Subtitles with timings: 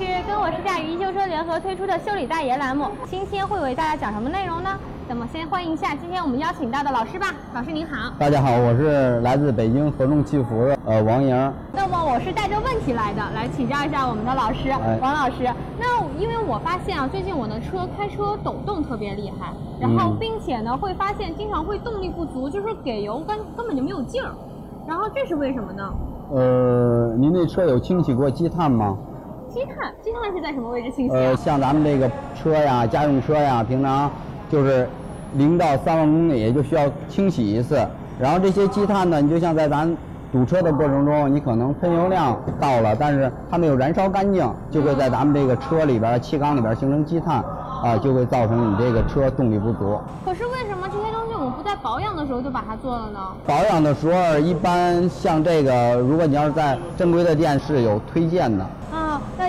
[0.00, 4.70] 是跟我试驾一修车联合推出的修理大爷栏目，今天会为大家讲什么内容呢？
[5.06, 8.10] 那么先欢迎一下今天我们邀请到的老师吧，老师您好。
[8.18, 11.52] 大家好，我是来自北京合众汽服的呃王莹。
[11.74, 15.52] 那么我是带着问题来的，来请教一下我们的老师哎王老师。
[15.78, 24.30] 那因为我发现啊，最近我的车开车抖动特别厉害，然后嗯并且呢会发现经常会动力不足，就是给油根根本就没有劲儿，
[24.88, 25.92] 然后这是为什么呢？
[26.32, 28.96] 呃，您那车有清洗过积碳吗？
[29.50, 31.36] 积碳，积碳是在什么位置清洗呃，啊？
[31.36, 34.10] 像咱们这个车呀，家用车呀，平常
[34.48, 34.88] 就是
[35.34, 37.84] 零到三万公里就需要清洗一次。
[38.18, 39.96] 然后这些积碳呢，你就像在咱
[40.30, 47.42] 堵车的过程中，你可能喷油量到了，但是它没有燃烧干净，就会在咱们这个车里边、气缸里边形成积碳，
[47.82, 49.98] 啊，就会造成你这个车动力不足。
[50.24, 53.18] 可是为什么这些东西我们不在保养的时候就把它做了呢？
[53.46, 58.64] 保养的时候，一般像这个，如果你要是在正规的店是有推荐的。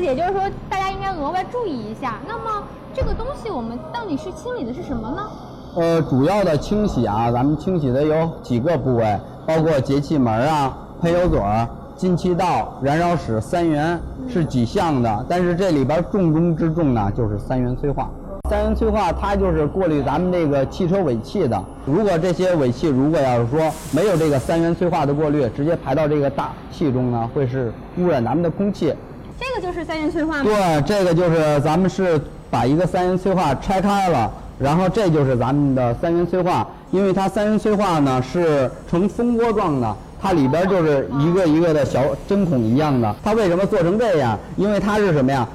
[0.00, 2.18] 也就是说，大家应该额外注意一下。
[2.26, 2.62] 那么
[2.94, 5.28] 这个东西我们到底是清理的是什么呢？
[5.76, 15.26] 呃，主要的清洗啊，咱们清洗的有几个部位，包括节气门啊、喷油嘴儿、进气道、燃烧室、三元是几项的。
[15.28, 18.10] 但是这里边重中之重呢，就是三元催化。
[18.48, 21.62] 三元催化它就是过滤咱们这个汽车尾气的。
[21.86, 28.92] 如果这些尾气如果要是说没有这个三元催化的过滤，直接排到这个大气中呢，会是污染咱们的空气。
[29.40, 30.44] 这个就是三元催化吗？
[30.44, 39.96] 对，这个就是咱们是把一个三元催化拆开了，然后这就是咱们的三元催化，因为它三元催化呢是呈蜂窝状的。
[40.22, 44.38] 它里边就是一个一个的小针孔一样的，它为什么做成这样？
[44.58, 45.48] 因为它是什么呀？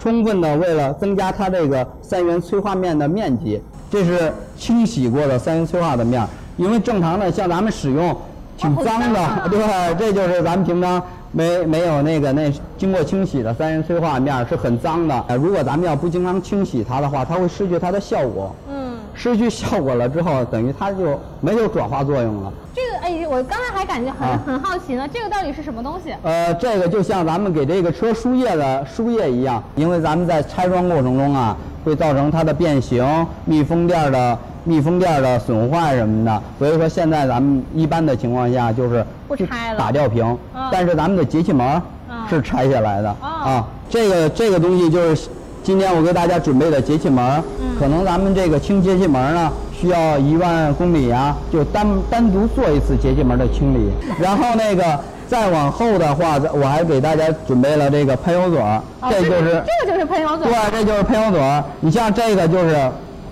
[0.00, 6.26] 充分的为了增加它这个三元催化面的面积，这是清洗过的三元催化的面。
[6.56, 8.14] 因为正常的像咱们使用
[8.58, 11.00] 挺脏的，对，这就是咱们平常
[11.32, 15.24] 没没有那个那经过清洗的三元催化面儿是很脏的。
[15.28, 18.54] 呃如果咱们要不经常清洗它的话，它会失去它的效果。
[18.70, 22.52] 嗯，失去效果了之后，等于它就没有转化作用了。
[22.74, 26.14] 这个哎，我刚才还感觉很、啊很好奇呢，这个到底是什么东西？
[26.22, 40.24] 呃，这个就像咱们给这个车输液的输液一样，因为咱们在拆装过程中啊，会造成它的变形、密封垫的密封垫的损坏什么的，所以说现在咱们一般的情况下就是不拆了打掉屏，
[40.54, 41.80] 啊但是咱们的节气门
[42.28, 43.66] 是拆下来的、哦啊。
[43.88, 45.28] 这个这个东西就是
[45.62, 47.42] 今天我给大家准备的节气门
[47.78, 49.50] 可能咱们这个清节气门儿呢。
[49.82, 53.90] 需要一万公里啊，就单单独做一次节气门的清理，
[54.20, 54.84] 然后那个
[55.26, 60.46] 再往后的话，我还给大家准备了这个喷油嘴儿，哦这就是这个就是喷油嘴。
[60.46, 61.64] 对，这就是喷油嘴儿。
[61.80, 62.78] 你像这个就是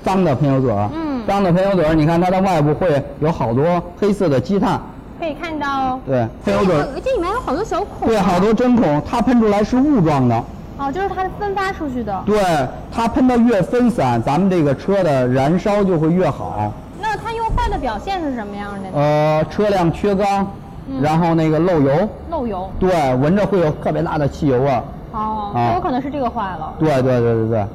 [0.05, 4.81] 脏的喷油嘴儿，嗯脏的喷油嘴儿，你看它的外部会有好多黑色的积碳，
[5.21, 6.01] 可以看到哦。
[6.05, 8.09] 对，喷油嘴儿，这里面有好多小孔。
[8.09, 10.43] 对，好多针孔，它喷出来是雾状的。
[10.77, 12.21] 哦，就是它分发出去的。
[12.27, 12.43] 对，
[12.91, 16.73] 它喷的越分散，咱们这个车的燃烧就会越好。
[17.01, 18.99] 那它用坏的表现是什么样的？
[18.99, 20.45] 呃，车辆缺缸，
[20.89, 22.69] 嗯然后那个漏油，漏油。
[22.81, 24.83] 对，闻着会有特别大的汽油味儿。
[25.13, 26.73] 哦，啊有可能是这个坏了。
[26.81, 27.67] 对对对对对。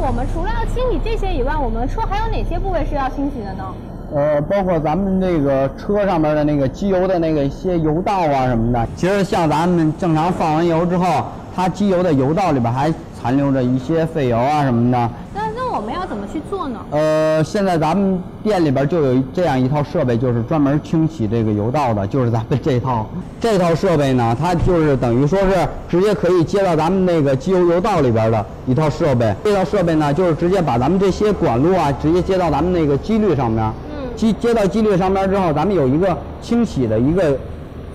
[0.00, 3.64] 我们除了要清洗这些以外，我们车还有哪些部位是要清洗的呢？
[4.14, 11.24] 呃，包括咱们这个车上面的那个机油的那个一些油道啊什么的，其实像咱们正常放完油之后，
[11.54, 15.10] 它机油的油道里边还残留着一些废油啊什么的。
[15.72, 16.80] 我们要怎么去做呢？
[16.90, 23.06] 呃，现在咱们店里边就有这样一套设备，就是专门清洗这个油道的，就是咱们这套
[23.40, 29.34] 这套设备呢，它就是等于说是直接可以接到咱们那个机油油道里边的一套设备。
[29.44, 33.64] 这套设备呢，就是直接把咱们这些管路啊，直接接到咱们那个机滤上面。
[33.64, 37.34] 嗯接接到机滤上面之后，咱们有一个清洗的一个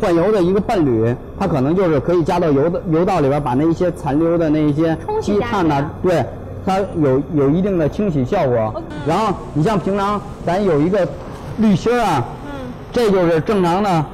[0.01, 6.25] 换油的一个伴侣，它可能就是可以加到油的油道里边，把那一些残留的那一些积碳呐、净对，
[6.65, 8.73] 它有有一定的清洗效果。
[9.07, 11.07] 然后你像平常咱有一个
[11.57, 14.05] 滤芯儿啊，嗯，这就是正常的，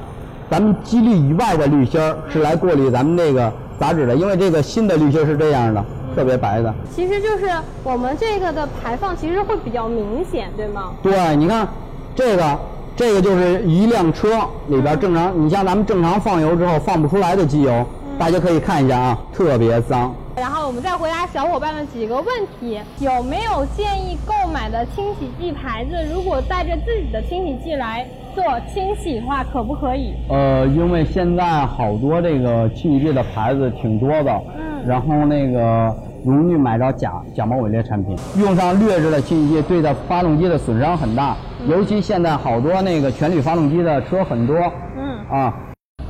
[0.50, 5.84] 咱们机滤以外的滤芯儿是来过滤咱们这个杂质的，因为这个新的滤芯儿是这样的，
[6.14, 6.72] 特别白的。
[6.94, 7.50] 其实就是
[7.82, 10.92] 我们这个的排放其实会比较明显，对吗？
[11.02, 11.66] 对，你看
[12.14, 12.58] 这个，
[12.94, 14.28] 这个就是一辆车
[14.68, 17.84] 里边正常，你像咱们正常放油之后放不出来的机油，
[18.18, 20.14] 大家可以看一下啊，特别脏。
[20.34, 22.26] 然后我们再回答小伙伴们几个问
[22.58, 25.92] 题：有没有建议购买的清洗剂牌子？
[26.12, 28.42] 如果带着自己的清洗剂来做
[28.72, 30.14] 清洗的话，可不可以？
[30.30, 35.94] 呃，因为现在好多这个清洗剂的牌子挺多的，嗯然后那个
[36.24, 41.36] 容易买到假假冒伪劣产品，用上劣质的清洗剂，对的发动机的损伤很大，
[41.68, 44.56] 尤其现在好多那个全铝发动机的车很多
[44.96, 45.54] 嗯，啊。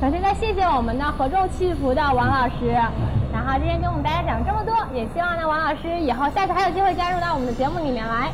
[0.01, 2.73] 首先再谢谢我们的合众汽服的王老师。
[3.45, 8.31] 好今天跟我们大家讲这么多，也希望呢王老师以后下次还有机会加入到我们的节目里面来。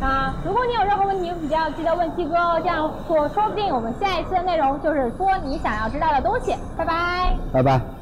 [0.00, 6.54] 啊，如果你有任何问题比较记得问七哥哦，这样说说不定我们下一次的内容就是说你想要知道的东西。
[6.76, 7.36] 拜拜。
[7.52, 7.95] 拜拜。